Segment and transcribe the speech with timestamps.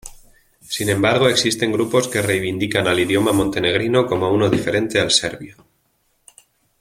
[0.67, 5.57] Sin embargo, existen grupos que reivindican al idioma montenegrino como uno diferente al serbio.